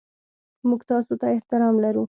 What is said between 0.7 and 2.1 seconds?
تاسو ته احترام لرو.